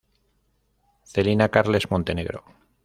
Celina 1.13 1.49
Carles 1.49 1.85
Montenegro. 1.91 2.43